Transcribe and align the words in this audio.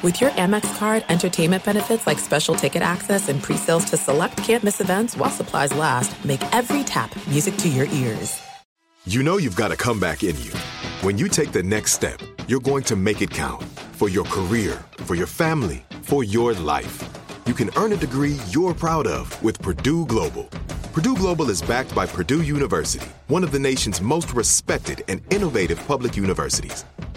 With 0.00 0.20
your 0.20 0.30
Amex 0.30 0.78
card, 0.78 1.04
entertainment 1.08 1.64
benefits 1.64 2.06
like 2.06 2.20
special 2.20 2.54
ticket 2.54 2.82
access 2.82 3.28
and 3.28 3.42
pre-sales 3.42 3.84
to 3.86 3.96
select 3.96 4.36
campus 4.36 4.80
events 4.80 5.16
while 5.16 5.28
supplies 5.28 5.74
last, 5.74 6.24
make 6.24 6.40
every 6.54 6.84
tap 6.84 7.10
music 7.26 7.56
to 7.56 7.68
your 7.68 7.86
ears. 7.86 8.40
You 9.06 9.24
know 9.24 9.38
you've 9.38 9.56
got 9.56 9.72
a 9.72 9.76
comeback 9.76 10.22
in 10.22 10.40
you. 10.40 10.52
When 11.02 11.18
you 11.18 11.26
take 11.26 11.50
the 11.50 11.64
next 11.64 11.94
step, 11.94 12.20
you're 12.46 12.60
going 12.60 12.84
to 12.84 12.94
make 12.94 13.22
it 13.22 13.30
count 13.30 13.64
for 13.96 14.08
your 14.08 14.24
career, 14.26 14.80
for 14.98 15.16
your 15.16 15.26
family, 15.26 15.84
for 16.02 16.22
your 16.22 16.52
life. 16.52 17.02
You 17.46 17.54
can 17.54 17.68
earn 17.74 17.92
a 17.92 17.96
degree 17.96 18.36
you're 18.50 18.74
proud 18.74 19.08
of 19.08 19.42
with 19.42 19.60
Purdue 19.60 20.06
Global. 20.06 20.44
Purdue 20.92 21.16
Global 21.16 21.50
is 21.50 21.60
backed 21.60 21.92
by 21.92 22.06
Purdue 22.06 22.42
University, 22.42 23.08
one 23.26 23.42
of 23.42 23.50
the 23.50 23.58
nation's 23.58 24.00
most 24.00 24.32
respected 24.32 25.02
and 25.08 25.22
innovative 25.32 25.84
public 25.88 26.16
universities. 26.16 26.84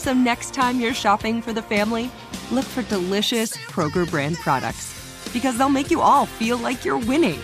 So 0.00 0.14
next 0.14 0.54
time 0.54 0.80
you're 0.80 0.94
shopping 0.94 1.42
for 1.42 1.52
the 1.52 1.60
family, 1.60 2.10
look 2.50 2.64
for 2.64 2.82
delicious 2.84 3.54
Kroger 3.54 4.08
brand 4.08 4.36
products 4.36 4.96
because 5.30 5.58
they'll 5.58 5.68
make 5.68 5.90
you 5.90 6.00
all 6.00 6.24
feel 6.24 6.56
like 6.56 6.86
you're 6.86 6.96
winning. 6.98 7.38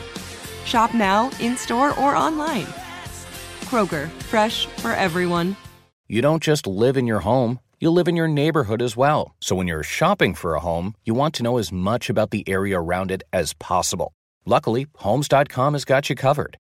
Shop 0.64 0.94
now, 0.94 1.30
in 1.38 1.58
store, 1.58 1.90
or 2.00 2.16
online. 2.16 2.64
Kroger, 3.66 4.08
fresh 4.30 4.64
for 4.78 4.92
everyone. 4.92 5.54
You 6.08 6.22
don't 6.22 6.42
just 6.42 6.66
live 6.66 6.96
in 6.96 7.06
your 7.06 7.20
home, 7.20 7.60
you 7.78 7.90
live 7.90 8.08
in 8.08 8.16
your 8.16 8.26
neighborhood 8.26 8.80
as 8.80 8.96
well. 8.96 9.34
So 9.38 9.54
when 9.54 9.68
you're 9.68 9.82
shopping 9.82 10.32
for 10.32 10.54
a 10.54 10.60
home, 10.60 10.94
you 11.04 11.12
want 11.12 11.34
to 11.34 11.42
know 11.42 11.58
as 11.58 11.70
much 11.70 12.08
about 12.08 12.30
the 12.30 12.48
area 12.48 12.80
around 12.80 13.10
it 13.10 13.22
as 13.34 13.52
possible. 13.52 14.14
Luckily, 14.46 14.86
Homes.com 14.96 15.74
has 15.74 15.84
got 15.84 16.08
you 16.08 16.16
covered. 16.16 16.56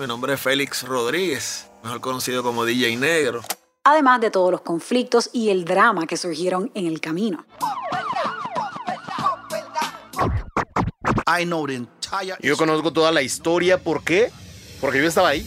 Mi 0.00 0.06
nombre 0.06 0.32
es 0.32 0.40
Félix 0.40 0.82
Rodríguez, 0.88 1.70
mejor 1.82 2.00
conocido 2.00 2.42
como 2.42 2.64
DJ 2.64 2.96
Negro. 2.96 3.42
Además 3.84 4.22
de 4.22 4.30
todos 4.30 4.50
los 4.50 4.62
conflictos 4.62 5.28
y 5.30 5.50
el 5.50 5.66
drama 5.66 6.06
que 6.06 6.16
surgieron 6.16 6.70
en 6.72 6.86
el 6.86 7.02
camino. 7.02 7.44
Yo 12.40 12.56
conozco 12.56 12.92
toda 12.92 13.10
la 13.12 13.22
historia, 13.22 13.78
¿por 13.78 14.02
qué? 14.02 14.30
Porque 14.80 14.98
yo 14.98 15.06
estaba 15.06 15.28
ahí. 15.30 15.46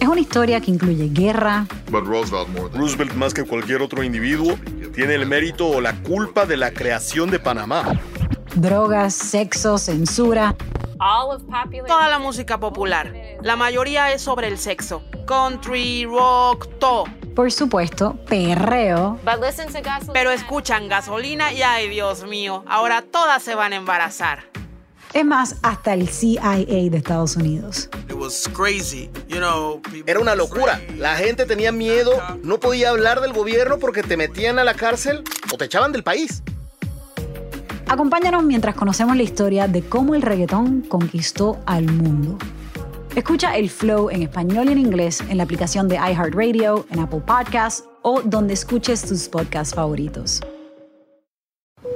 Es 0.00 0.08
una 0.08 0.20
historia 0.20 0.60
que 0.60 0.70
incluye 0.70 1.08
guerra, 1.08 1.66
Roosevelt, 2.72 3.14
más 3.14 3.34
que 3.34 3.44
cualquier 3.44 3.82
otro 3.82 4.02
individuo, 4.02 4.58
tiene 4.94 5.14
el 5.14 5.26
mérito 5.26 5.68
o 5.68 5.80
la 5.80 6.00
culpa 6.02 6.46
de 6.46 6.56
la 6.56 6.70
creación 6.70 7.30
de 7.30 7.38
Panamá. 7.38 7.84
drogas, 8.54 9.14
sexo, 9.14 9.78
censura 9.78 10.56
Toda 11.86 12.08
la 12.08 12.18
música 12.18 12.60
popular. 12.60 13.12
La 13.42 13.56
mayoría 13.56 14.12
es 14.12 14.20
sobre 14.20 14.48
el 14.48 14.58
sexo. 14.58 15.02
Country, 15.26 16.04
rock, 16.04 16.68
todo. 16.78 17.04
por 17.34 17.50
supuesto, 17.50 18.16
perreo 18.28 19.18
Pero 20.12 20.30
escuchan 20.30 20.88
gasolina 20.88 21.52
y 21.52 21.62
ay 21.62 21.88
Dios 21.88 22.24
mío, 22.24 22.64
ahora 22.68 23.02
todas 23.02 23.42
se 23.42 23.54
van 23.54 23.72
a 23.72 23.76
embarazar. 23.76 24.44
Es 25.14 25.24
más, 25.24 25.56
hasta 25.62 25.94
el 25.94 26.08
CIA 26.08 26.56
de 26.66 26.96
Estados 26.96 27.34
Unidos. 27.34 27.88
It 28.08 28.14
was 28.14 28.48
crazy, 28.52 29.10
you 29.26 29.38
know. 29.38 29.80
people 29.82 30.04
Era 30.06 30.20
una 30.20 30.32
were 30.32 30.42
locura. 30.42 30.74
afraid. 30.74 30.98
La 30.98 31.16
gente 31.16 31.46
tenía 31.46 31.72
miedo, 31.72 32.12
no 32.42 32.60
podía 32.60 32.90
hablar 32.90 33.20
del 33.20 33.32
gobierno 33.32 33.78
porque 33.78 34.02
te 34.02 34.16
metían 34.16 34.58
a 34.58 34.64
la 34.64 34.74
cárcel 34.74 35.24
o 35.52 35.56
te 35.56 35.64
echaban 35.64 35.92
del 35.92 36.04
país. 36.04 36.42
Acompáñanos 37.90 38.44
mientras 38.44 38.76
conocemos 38.76 39.16
la 39.16 39.24
historia 39.24 39.66
de 39.66 39.82
cómo 39.82 40.14
el 40.14 40.22
reggaetón 40.22 40.82
conquistó 40.82 41.58
al 41.66 41.86
mundo. 41.86 42.38
Escucha 43.16 43.56
el 43.56 43.68
flow 43.68 44.10
en 44.10 44.22
español 44.22 44.68
y 44.68 44.72
en 44.72 44.78
inglés 44.78 45.20
en 45.28 45.38
la 45.38 45.42
aplicación 45.42 45.88
de 45.88 45.96
iHeartRadio, 45.96 46.86
en 46.90 47.00
Apple 47.00 47.18
Podcasts 47.18 47.84
o 48.02 48.22
donde 48.22 48.54
escuches 48.54 49.04
tus 49.04 49.28
podcasts 49.28 49.74
favoritos. 49.74 50.40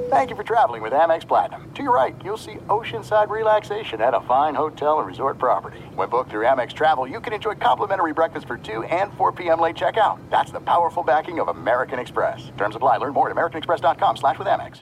Thank 0.09 0.29
you 0.29 0.35
for 0.35 0.43
traveling 0.43 0.81
with 0.81 0.91
Amex 0.91 1.25
Platinum. 1.25 1.71
To 1.73 1.81
your 1.81 1.93
right, 1.93 2.13
you'll 2.23 2.37
see 2.37 2.57
oceanside 2.67 3.29
relaxation 3.29 4.01
at 4.01 4.13
a 4.13 4.19
fine 4.27 4.53
hotel 4.53 4.99
and 4.99 5.07
resort 5.07 5.37
property. 5.39 5.79
When 5.95 6.09
booked 6.09 6.29
through 6.29 6.45
Amex 6.45 6.73
Travel, 6.73 7.07
you 7.07 7.21
can 7.21 7.31
enjoy 7.31 7.55
complimentary 7.55 8.13
breakfast 8.13 8.47
for 8.47 8.57
2 8.57 8.83
and 8.83 9.13
4 9.13 9.31
p.m. 9.31 9.61
late 9.61 9.77
checkout. 9.77 10.19
That's 10.29 10.51
the 10.51 10.59
powerful 10.59 11.03
backing 11.03 11.39
of 11.39 11.47
American 11.47 11.99
Express. 11.99 12.51
Terms 12.57 12.75
apply. 12.75 12.97
Learn 12.97 13.13
more 13.13 13.29
at 13.29 13.35
americanexpress.com 13.35 14.17
slash 14.17 14.37
with 14.37 14.47
Amex. 14.47 14.81